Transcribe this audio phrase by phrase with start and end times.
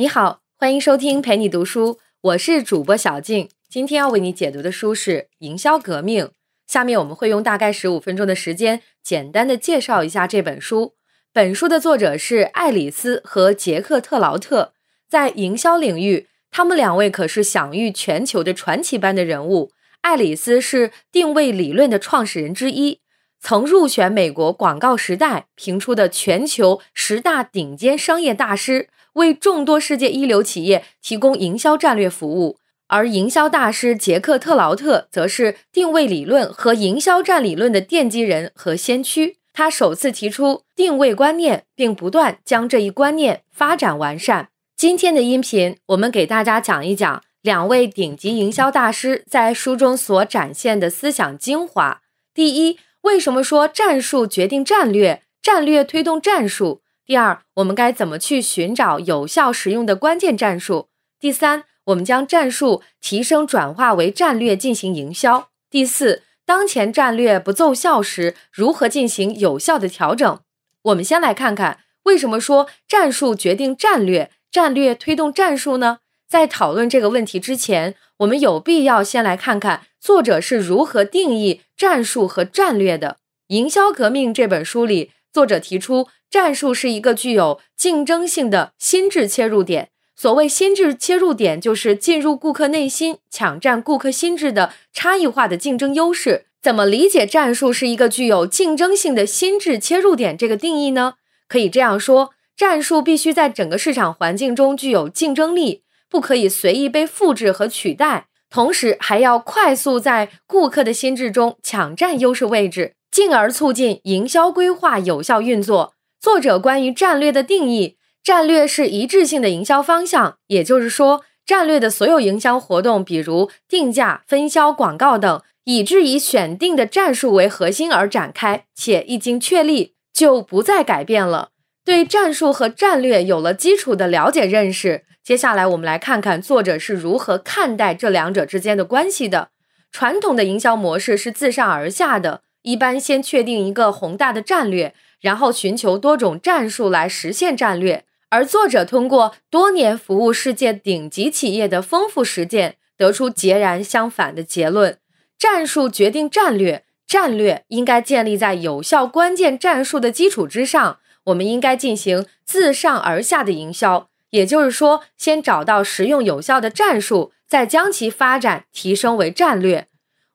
[0.00, 3.50] 你好，欢迎收听陪你读书，我是主播小静。
[3.68, 6.24] 今天要为你解读的书是《营销革命》。
[6.66, 10.94] 下面我们会用大概十五分钟的时间，简单的介绍一下这本书。
[11.34, 14.72] 本书的作者是爱丽丝和杰克特劳特，
[15.06, 19.70] 在营销领域，他们两位可是享誉全球的传奇般的人物。
[20.00, 23.00] 爱丽丝是定位理论的创始人之一，
[23.38, 28.88] 曾入选美国《广告时代》评出的全球十大顶尖商业大师。
[29.14, 39.36] 为众多世界一流企业提供营销战略服务，而营销大师杰克特劳特则是定位理论和营销战理论的奠基人和先驱。
[39.52, 44.48] 他首次提出定位观念，并不断将这一观念发展完善。
[44.76, 52.00] 今天的音频，我们给大家讲一讲两位顶级营销大师在书中所展现的思想精华。
[52.32, 56.79] 第一，为什么说战术决定战略，战略推动战术？
[57.10, 60.90] 第二，我们该怎么去寻找有效实用的关键战术？
[61.18, 65.48] 第三，我们将战术提升转化为战略进行营销。
[65.68, 70.38] 第四，当前战略不奏效时，如何进行有效的调整？
[70.82, 75.98] 我们先来看看为什么说战术决定战略，战略推动战术呢？
[76.28, 83.14] 在讨论这个问题之前，我们有必要先来看看作者是如何定义战术和战略的。
[83.48, 86.08] 《营销革命》这本书里，作者提出。
[86.30, 89.88] 战术是一个具有竞争性的心智切入点。
[90.14, 96.44] 所谓心智切入点，就是进入顾客内心、抢占顾客心智的差异化的竞争优势。
[96.62, 101.14] 怎么理解战术是一个具有竞争性的心智切入点这个定义呢？
[101.48, 115.94] 可以这样说：战术必须在整个市场环境中具有竞争力，不可以随意被复制和取代，同时还要快速在顾客的心智中抢占优势位置，进而促进营销规划有效运作。
[116.20, 131.48] 作者关于战略的定义：战略是一致性的营销方向，也就是说，战略的所有营销活动，比如定价、分销、广告等，以致以选定的战术为核心而展开，且一经确立就不再改变了。
[131.82, 139.48] 对战术和战略有了基础的了解认识，接下来我们来看看作者是如何看待这两者之间的关系的。
[139.90, 144.94] 传统的营销模式是自上而下的，一般先确定一个宏大的战略。
[145.20, 154.96] 然后寻求多种战术来实现战略，而作者通过多年服务世界顶级企业的丰富实践，得出截然相反的结论：
[155.38, 160.98] 战术决定战略，战略应该建立在有效关键战术的基础之上。
[161.24, 169.88] 我们应该进行自上而下的营销，也就是说，先找到实用有效的战术，再将其发展提升为战略。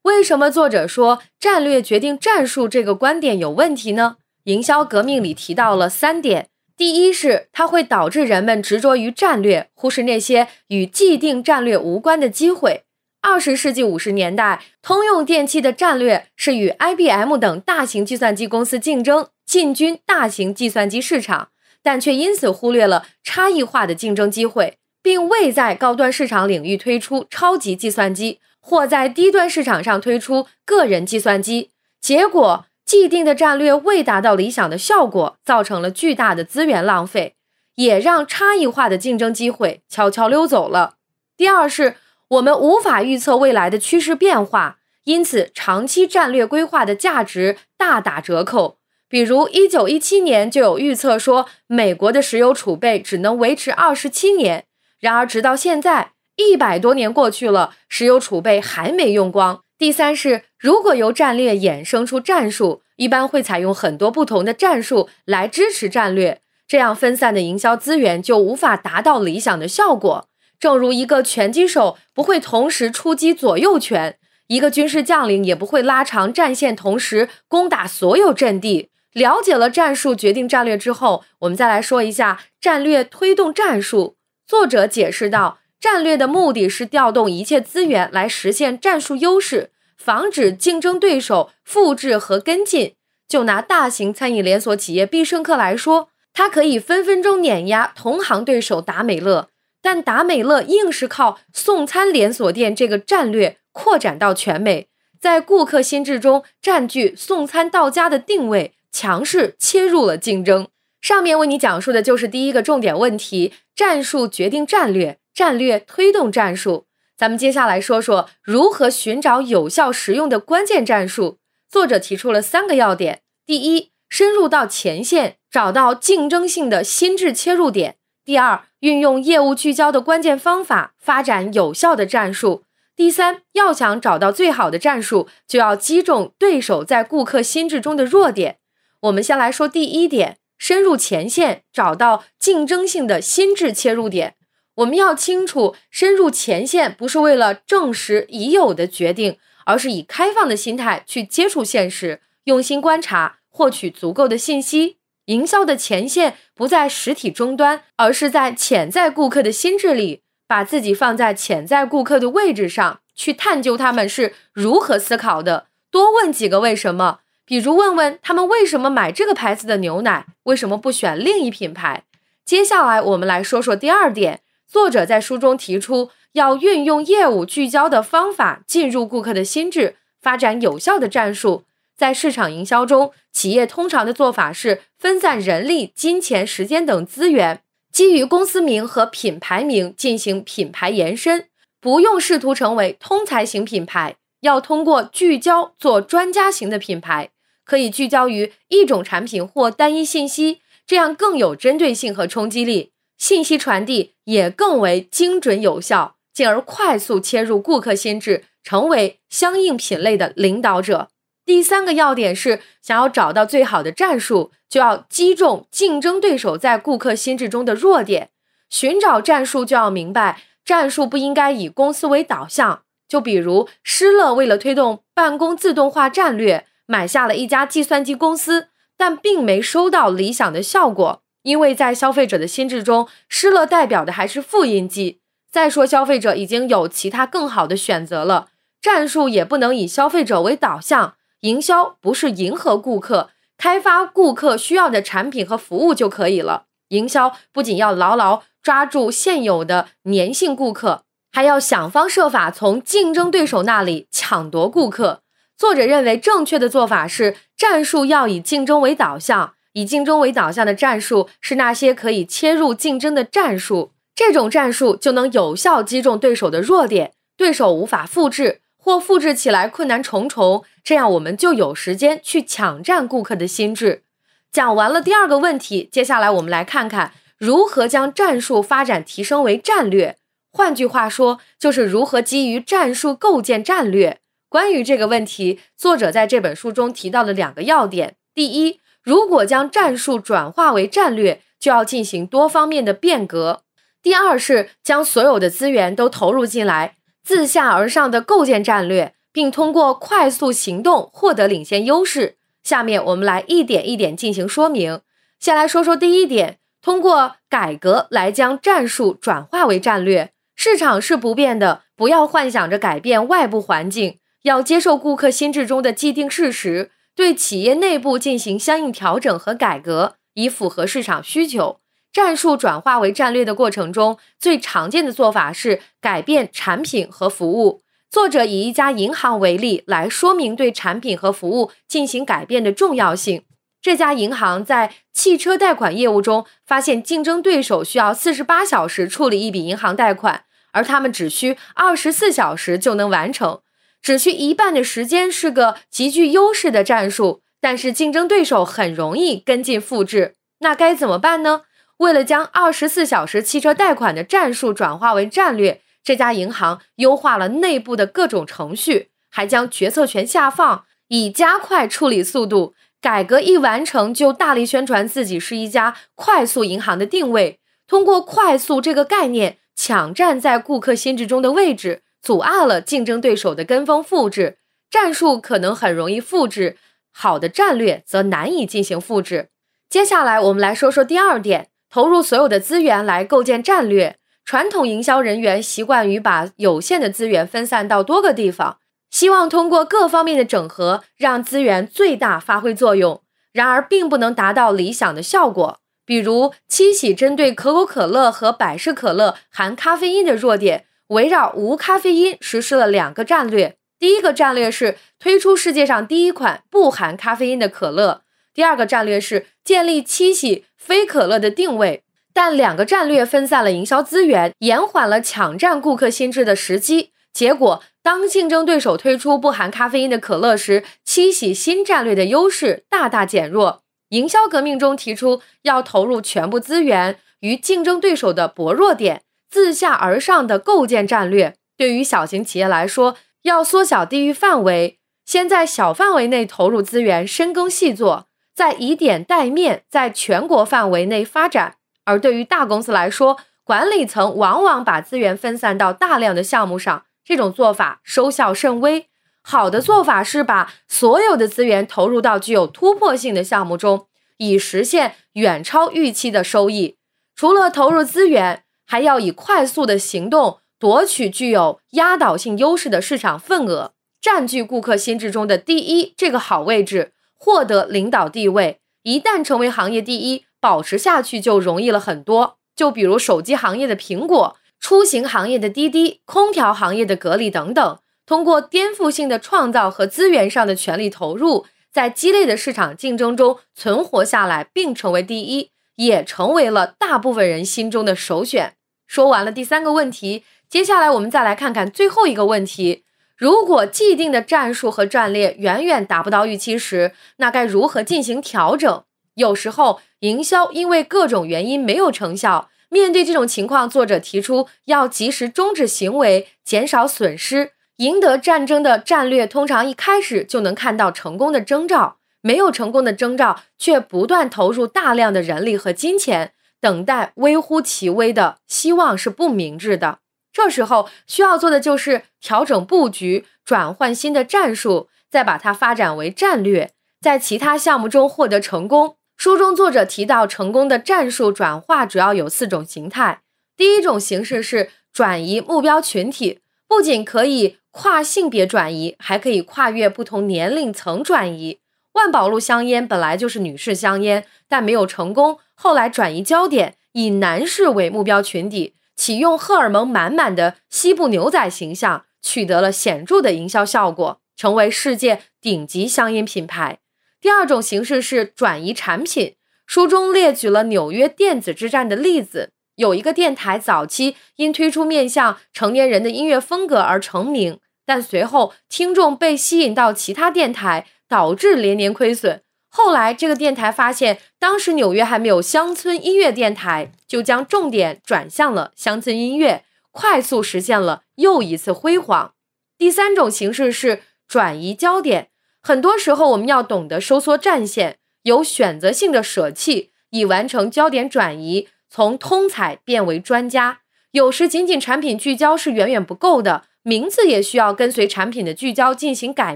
[0.05, 4.17] 为什么作者说战略决定战术这个观点有问题呢？
[4.43, 12.83] 营销革命里提到了三点：第一是它会导致人们执着于战略，忽视那些与既定战略无关的机会。
[13.23, 21.49] 二十世纪五十年代，通用电气的战略是与 IBM 等大型计算机公司竞争，进军大型计算机市场，
[21.81, 31.69] 但却因此忽略了差异化的竞争机会，并未在高端市场领域推出超级计算机，或在低端市场上推出个人计算机。
[32.01, 32.65] 结果。
[32.85, 37.33] 既定的战略未达到理想的效果，造成了巨大的资源浪费，
[37.77, 40.93] 也让差异化的竞争机会悄悄溜走了。
[41.35, 41.95] 第二是，
[42.27, 48.77] 我们无法预测未来的趋势变化，因此长期战略规划的价值大打折扣。
[49.09, 54.65] 比如，一九一七年就有预测说，美国的石油储备只能维持二十七年，
[55.05, 59.61] 然而直到现在，一百多年过去了，石油储备还没用光。
[59.77, 70.27] 第三是，如果由战略衍生出战术，一般会采用很多不同的战术来支持战略，这样分散的营销资源就无法达到理想的效果。
[70.59, 74.17] 正如一个拳击手不会同时出击左右拳，
[74.47, 78.89] 一个军事将领也不会拉长战线同时攻打所有阵地。
[79.13, 84.14] 了解了战术决定战略之后，我们再来说一下战略推动战术。
[84.47, 85.59] 作者解释道。
[85.77, 92.95] 战略的目的是调动一切资源来实现战术优势，防止竞争对手复制和跟进。
[93.27, 99.49] 就拿大型餐饮连锁企业必胜客来说，它可以分分钟碾压同行对手达美乐，
[99.81, 104.87] 但达美乐硬是靠送餐连锁店这个战略扩展到全美，
[105.19, 110.67] 在顾客心智中占据送餐到家的定位，强势切入了竞争。
[111.01, 115.19] 上面为你讲述的就是第一个重点问题：战术决定战略。
[115.33, 116.85] 战略推动战术，
[117.17, 121.39] 咱们接下来说说如何寻找有效实用的关键战术。
[121.69, 132.63] 作者提出了三个要点：第一，深入到前线，找到竞争性的心智切入点；第二，运用业务聚焦的关键方法，发展有效的战术。
[132.95, 138.59] 第三，要想找到最好的战术，就要击中对手在顾客心智中的弱点。
[139.01, 144.35] 我们先来说第一点，深入前线，找到竞争性的心智切入点。
[144.75, 154.97] 我们要清楚，深入前线不是为了证实已有的决定，而是以开放的心态去接触现实，用心观察，获取足够的信息。
[155.25, 160.21] 营销的前线不在实体终端，而是在潜在顾客的心智里。
[160.47, 172.03] 把自己放在潜在顾客的位置上去探究他们是如何思考的，多问几个为什么，比如问问他们为什么买这个牌子的牛奶，为什么不选另一品牌。
[172.43, 181.63] 接下来我们来说说第二点，作者在书中提出要运用业务聚焦的方法进入顾客的心智，发展有效的战术。
[181.95, 187.61] 在市场营销中，企业通常的做法是分散人力、金钱、时间等资源。
[187.91, 191.47] 基于公司名和品牌名进行品牌延伸，
[191.79, 197.29] 不用试图成为通才型品牌，要通过聚焦做专家型的品牌，
[197.65, 211.09] 可以聚焦于一种产品或单一信息，这样更有针对性和冲击力，信息传递也更为精准有效，进而快速切入顾客心智，成为相应品类的领导者。
[211.45, 218.29] 第三个要点是，想要找到最好的战术，就要击中竞争对手在顾客心智中的弱点。
[218.69, 222.81] 寻找战术，就要明白战术不应该以公司为导向。
[223.07, 235.19] 就比如，施乐为了推动办公自动化战略，买下了一家计算机公司，但并没收到理想的效果，因为在消费者的心智中，施乐代表的还是复印机。
[235.51, 238.49] 再说，消费者已经有其他更好的选择了，
[238.81, 241.15] 战术也不能以消费者为导向。
[241.41, 246.65] 营销不是迎合顾客，开发顾客需要的产品和服务就可以了。
[246.89, 255.21] 营销不仅要牢牢抓住现有的粘性顾客，还要想方设法从竞争对手那里抢夺顾客。
[255.57, 268.61] 作者认为，正确的做法是战术要以竞争为导向，以竞争为导向的战术是那些可以切入竞争的战术，这种战术就能有效击中对手的弱点，对手无法复制。
[268.77, 274.03] 或复制起来困难重重，这样我们就有时间去抢占顾客的心智。
[274.51, 280.17] 讲完了第二个问题，接下来我们来看看如何将战术发展提升为战略。
[280.51, 284.19] 换句话说，就是如何基于战术构建战略。
[284.55, 293.63] 关于这个问题，作者在这本书中提到了两个要点：第一，如果将战术转化为战略，就要进行多方面的变革；
[294.01, 296.95] 第二是将所有的资源都投入进来。
[297.21, 302.37] 自下而上的构建战略，并通过快速行动获得领先优势。
[302.63, 305.01] 下面我们来一点一点进行说明。
[305.37, 310.31] 先来说说第一点，通过改革来将战术转化为战略。
[310.55, 321.79] 市场是不变的，不要幻想着改变外部环境，要接受顾客心智中的既定事实，对企业内部进行相应调整和改革，以符合市场需求。
[322.13, 327.81] 战术转化为战略的过程中，最常见的做法是改变产品和服务。
[328.11, 333.41] 作者以一家银行为例来说明对产品和服务进行改变的重要性。
[333.81, 343.59] 这家银行在汽车贷款业务中发现，竞争对手需要四十八小时处理一笔银行贷款，而他们只需二十四小时就能完成，
[344.05, 347.41] 只需一半的时间是个极具优势的战术。
[347.59, 351.63] 但是竞争对手很容易跟进复制，那该怎么办呢？
[351.97, 362.75] 为了将二十四小时汽车贷款的战术转化为战略，这家银行优化了内部的各种程序，还将决策权下放，以加快处理速度。
[363.01, 374.57] 改革一完成，就大力宣传自己是一家快速银行的定位，通过快速这个概念抢占在顾客心智中的位置，阻碍了竞争对手的跟风复制。
[374.89, 376.77] 战术可能很容易复制，
[377.11, 379.49] 好的战略则难以进行复制。
[379.87, 381.69] 接下来，我们来说说第二点。
[381.87, 384.17] 投入所有的资源来构建战略。
[384.43, 388.79] 传统营销人员习惯于把有限的资源分散到多个地方，
[389.09, 393.21] 希望通过各方面的整合让资源最大发挥作用。
[393.53, 395.79] 然而，并不能达到理想的效果。
[396.05, 403.77] 比如，七喜针对可口可乐和百事可乐含咖啡因的弱点，围绕无咖啡因实施了两个战略。
[403.97, 408.23] 第一个战略是推出世界上第一款不含咖啡因的可乐。
[408.53, 417.11] 第二个战略是建立七喜非可乐的定位，但两个战略分散了营销资源，延缓了抢占顾客心智的时机。
[417.33, 423.83] 结果，当竞争对手推出不含咖啡因的可乐时，七喜新战略的优势大大减弱。
[424.09, 429.23] 营销革命中提出要投入全部资源，与竞争对手的薄弱点，
[429.55, 431.55] 自下而上的构建战略。
[431.77, 441.75] 对于小型企业来说，要缩小地域范围，先在小范围内投入资源，深耕细作，再以点带面，在全国范围内发展。
[442.03, 449.07] 而对于大公司来说，管理层往往把资源分散到大量的项目上，这种做法收效甚微。
[449.41, 456.97] 好的做法是把所有的资源投入到具有突破性的项目中，以实现远超预期的收益。
[457.33, 468.79] 除了投入资源，还要以快速的行动夺取具有压倒性优势的市场份额，占据顾客心智中的第一这个好位置，获得领导地位。
[469.03, 472.57] 一旦成为行业第一，保持下去就容易了很多。
[472.75, 488.74] 就比如手机行业的苹果，出行行业的滴滴，空调行业的格力等等，通过颠覆性的创造和资源上的全力投入，在激烈的市场竞争中存活下来，并成为第一，也成为了大部分人心中的首选。
[489.07, 493.03] 说完了第三个问题，接下来我们再来看看最后一个问题：
[493.37, 499.03] 如果既定的战术和战略远远达不到预期时，那该如何进行调整？
[499.35, 502.69] 有时候，营销因为各种原因没有成效。
[502.89, 507.71] 面对这种情况，作者提出要及时终止行为，减少损失。
[507.97, 516.53] 赢得战争的战略通常一开始就能看到成功的征兆，没有成功的征兆却不断投入大量的人力和金钱，
[516.85, 520.19] 等待微乎其微的希望是不明智的。
[520.53, 529.15] 这时候需要做的就是调整布局，转换新的战术，再把它发展为战略，在其他项目中获得成功。
[529.35, 533.41] 书中作者提到，成功的战术转化主要有四种形态。
[533.75, 541.79] 第一种形式是转移目标群体，不仅可以跨性别转移，还可以跨越不同年龄层转移。
[542.15, 556.99] 万宝路香烟本来就是女士香烟，但没有成功，后来转移焦点，以男士为目标群体，启用荷尔蒙满满的西部牛仔形象，取得了显著的营销效果，成为世界顶级香烟品牌。
[557.41, 559.55] 第二种形式是转移产品。
[559.85, 562.71] 书中列举了纽约电子之战的例子。
[562.95, 572.61] 有一个电台早期因推出面向成年人的音乐风格而成名，但随后听众被吸引到其他电台，导致连年亏损。
[572.89, 582.53] 后来，这个电台发现当时纽约还没有乡村音乐电台，就将重点转向了乡村音乐，快速实现了又一次辉煌。
[582.97, 585.49] 第三种形式是转移焦点。
[585.83, 593.99] 很多时候，我们要懂得收缩战线，有选择性的舍弃，以完成焦点转移，从通才变为专家。
[594.31, 599.75] 有时，仅仅产品聚焦是远远不够的，名字也需要跟随产品的聚焦进行改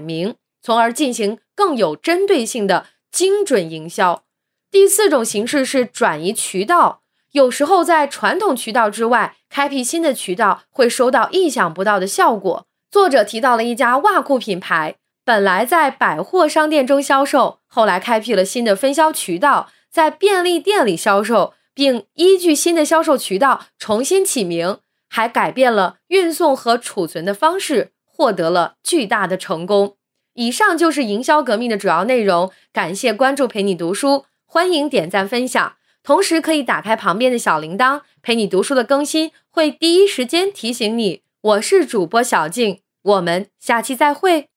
[0.00, 4.24] 名，从而进行更有针对性的精准营销。
[4.70, 7.02] 第四种形式是转移渠道，
[7.32, 12.66] 有时候在传统渠道之外开辟新的渠道，会收到意想不到的效果。
[12.90, 14.96] 作者提到了一家袜裤品牌。
[15.22, 29.98] 本来在百货商店中销售，后来开辟了新的分销渠道，在便利店里销售，并依据新的销售渠道重新起名，还改变了运送和储存的方式，获得了巨大的成功。
[30.34, 32.50] 以上就是营销革命的主要内容。
[32.72, 41.22] 感谢关注陪你读书，欢迎点赞分享，同时可以打开旁边的小铃铛，陪你读书的更新会第一时间提醒你。
[41.40, 44.49] 我是主播小静，我们下期再会。